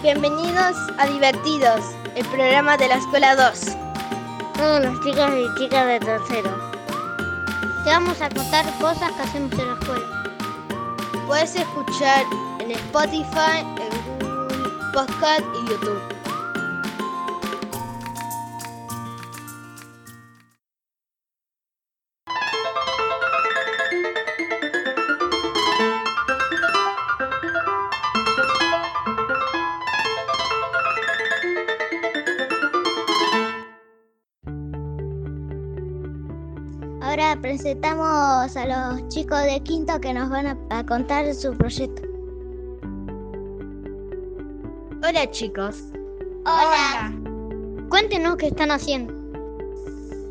[0.00, 1.80] Bienvenidos a Divertidos,
[2.14, 3.76] el programa de la Escuela 2.
[4.56, 6.50] Somos los chicos y chicas de tercero.
[7.82, 10.24] Te vamos a contar cosas que hacemos en la escuela.
[11.26, 12.24] Puedes escuchar
[12.60, 16.17] en Spotify, en Google Podcast y YouTube.
[37.20, 42.02] Ahora presentamos a los chicos de quinto que nos van a, a contar su proyecto.
[45.02, 45.82] Hola chicos.
[46.42, 47.12] Hola.
[47.88, 49.12] Cuéntenos qué están haciendo.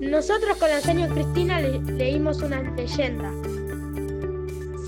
[0.00, 3.32] Nosotros con la señora Cristina le- leímos una leyenda.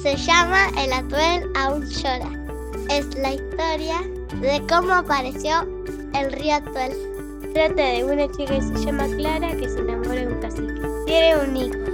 [0.01, 2.31] Se llama El atuel aún llora.
[2.91, 4.03] Es la historia
[4.41, 5.67] de cómo apareció
[6.15, 6.93] el río Atuel.
[7.55, 10.75] Trata de una chica que se llama Clara que se enamora de un cacique.
[11.07, 11.88] Tiene un hijo.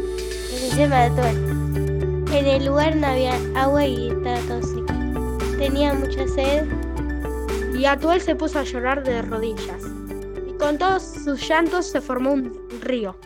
[0.74, 1.36] Se Atuel.
[2.32, 5.56] En el lugar no había agua y estaba todo seco.
[5.56, 6.66] Tenía mucha sed
[7.78, 9.82] y Atuel se puso a llorar de rodillas.
[10.48, 13.16] Y con todos sus llantos se formó un río.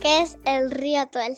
[0.00, 1.36] que es el río Atuel.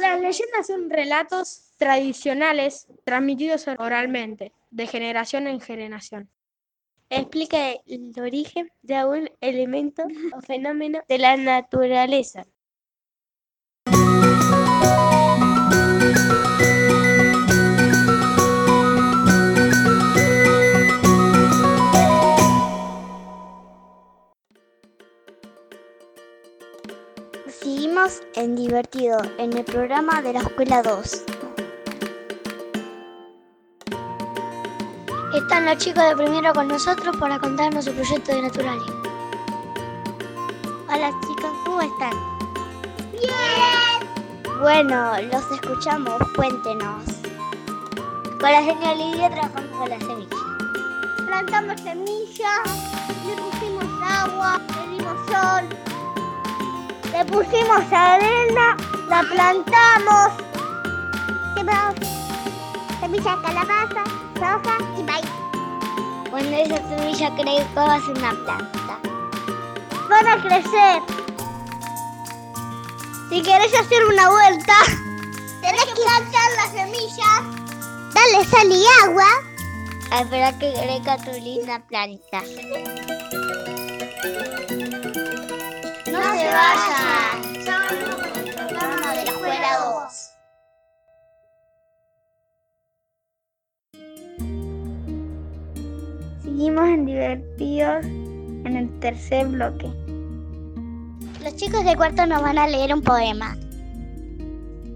[0.00, 6.28] Las leyendas son relatos tradicionales transmitidos oralmente, de generación en generación.
[7.08, 10.02] Explica el origen de un elemento
[10.36, 12.44] o fenómeno de la naturaleza.
[28.46, 31.24] En Divertido, en el programa de la Escuela 2.
[35.34, 38.92] Están los chicos de primero con nosotros para contarnos su proyecto de Naturalia.
[40.88, 42.12] Hola chicos, ¿cómo están?
[43.10, 44.60] Bien.
[44.60, 47.04] Bueno, los escuchamos, cuéntenos.
[48.40, 50.40] Con la señora Lidia trabajamos con las semillas.
[51.26, 52.60] Plantamos semillas,
[53.26, 55.68] le pusimos agua, le dimos sol,
[57.12, 58.35] le pusimos arena,
[59.28, 60.32] plantamos.
[61.54, 64.04] De calabaza,
[64.34, 65.26] soja y maíz.
[66.30, 68.98] Cuando esa semilla crece, va a ser una planta.
[70.08, 71.02] Van a crecer.
[73.30, 74.74] Si querés hacer una vuelta,
[75.60, 77.42] tenés que plantar las semillas,
[78.14, 79.28] darle sal y agua,
[80.10, 82.42] a esperar que crezca tu linda planta.
[86.06, 87.15] No se vayan.
[97.16, 99.90] Divertidos en el tercer bloque.
[101.42, 103.56] Los chicos de cuarto nos van a leer un poema.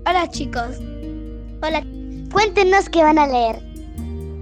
[0.06, 0.78] Hola chicos.
[1.62, 1.82] Hola,
[2.30, 3.62] cuéntenos qué van a leer.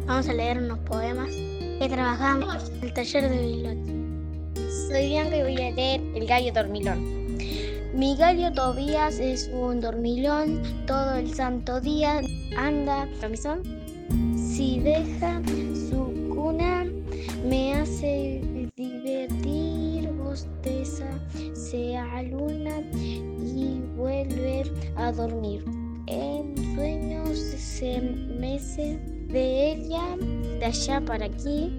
[0.06, 3.92] Vamos a leer unos poemas que trabajamos en el taller de biblioteca.
[4.88, 7.36] Soy Bianca y voy a leer El gallo dormilón.
[7.94, 12.22] Mi gallo Tobías es un dormilón, todo el santo día
[12.56, 13.62] anda camisón.
[14.36, 15.40] Si deja
[15.90, 16.84] su cuna,
[17.48, 21.08] me hace divertir, bosteza,
[21.54, 22.80] se aluna
[23.42, 24.64] y vuelve
[24.96, 25.64] a dormir.
[26.06, 28.00] En sueños se
[28.38, 28.98] mece
[29.28, 30.16] de ella,
[30.58, 31.70] de allá para aquí,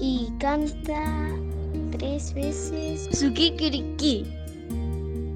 [0.00, 1.28] y canta
[1.90, 4.24] tres veces su kikiriki.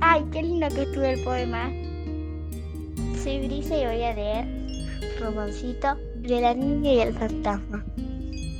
[0.00, 1.72] Ay, qué lindo que estuvo el poema.
[3.22, 4.46] Soy Brisa y voy a leer
[5.20, 7.84] Romancito de la niña y el fantasma.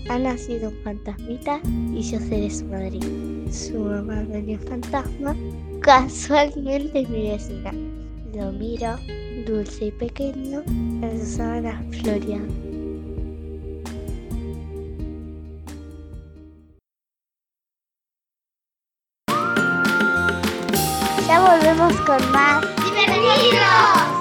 [0.09, 1.61] Ha nacido un fantasmita
[1.93, 3.01] y yo seré su madre.
[3.51, 5.35] Su mamá venía fantasma,
[5.81, 7.73] casualmente mi vecina.
[8.35, 8.97] Lo miro,
[9.47, 12.53] dulce y pequeño, en su sábana floreando.
[21.27, 22.65] Ya volvemos con más.
[22.85, 24.14] ¡Divertidos!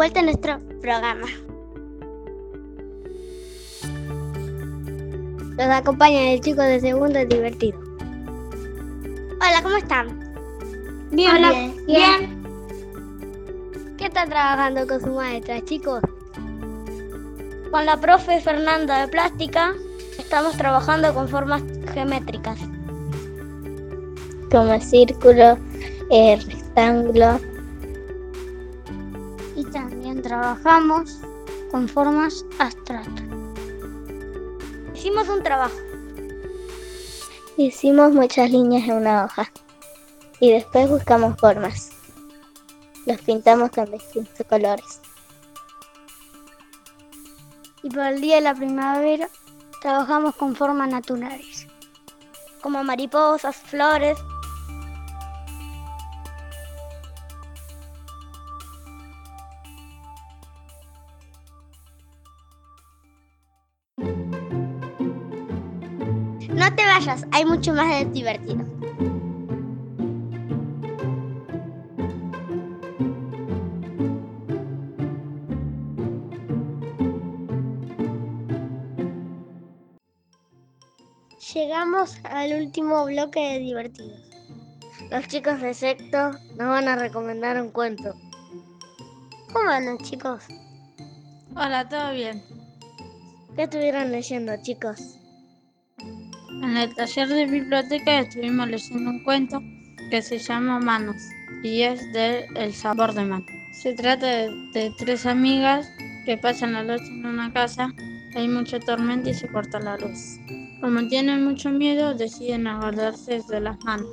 [0.00, 1.26] Vuelta en nuestro programa.
[5.58, 7.78] Nos acompaña el chico de segundo divertido.
[9.42, 10.08] Hola, ¿cómo están?
[11.10, 11.86] Bien, Hola, bien.
[11.86, 12.42] bien.
[13.98, 16.00] ¿Qué están trabajando con su maestra, chicos?
[17.70, 19.74] Con la profe Fernanda de plástica
[20.18, 21.62] Estamos trabajando con formas
[21.92, 22.58] geométricas.
[24.50, 25.58] Como círculo,
[26.10, 27.49] el rectángulo.
[30.30, 31.18] Trabajamos
[31.72, 33.24] con formas abstractas.
[34.94, 35.74] Hicimos un trabajo.
[37.56, 39.50] Hicimos muchas líneas en una hoja
[40.38, 41.90] y después buscamos formas.
[43.06, 45.00] Los pintamos con distintos colores.
[47.82, 49.28] Y para el día de la primavera
[49.82, 51.66] trabajamos con formas naturales,
[52.62, 54.16] como mariposas, flores.
[66.60, 68.62] No te vayas, hay mucho más de divertido.
[81.54, 84.20] Llegamos al último bloque de divertidos.
[85.10, 88.12] Los chicos de sexto nos van a recomendar un cuento.
[89.50, 90.44] ¿Cómo andan, chicos?
[91.56, 92.44] Hola, ¿todo bien?
[93.56, 95.19] ¿Qué estuvieron leyendo, chicos?
[96.62, 99.62] En el taller de biblioteca estuvimos leyendo un cuento
[100.10, 101.16] que se llama Manos
[101.62, 103.46] y es de El sabor de mano.
[103.72, 105.90] Se trata de, de tres amigas
[106.26, 107.94] que pasan la noche en una casa,
[108.34, 110.38] hay mucha tormenta y se corta la luz.
[110.82, 114.10] Como tienen mucho miedo, deciden agarrarse de las manos.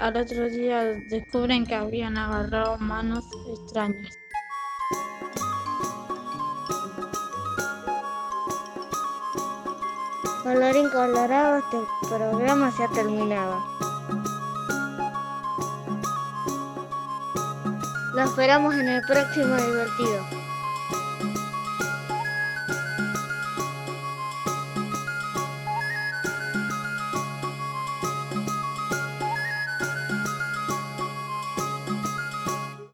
[0.00, 4.18] Al otro día descubren que habrían agarrado manos extrañas.
[10.54, 11.78] Colorín colorado, este
[12.08, 13.60] programa se ha terminado.
[18.14, 20.53] Lo esperamos en el próximo divertido.